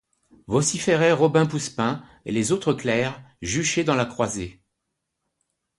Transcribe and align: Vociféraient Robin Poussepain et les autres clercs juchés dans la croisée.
Vociféraient 0.47 1.11
Robin 1.11 1.45
Poussepain 1.45 2.03
et 2.25 2.31
les 2.31 2.51
autres 2.51 2.73
clercs 2.73 3.21
juchés 3.43 3.83
dans 3.83 3.93
la 3.93 4.05
croisée. 4.07 4.59